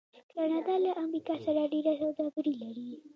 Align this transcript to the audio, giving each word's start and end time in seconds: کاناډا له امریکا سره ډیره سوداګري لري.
کاناډا 0.33 0.75
له 0.85 0.91
امریکا 1.03 1.35
سره 1.45 1.61
ډیره 1.73 1.91
سوداګري 2.01 2.53
لري. 2.61 2.89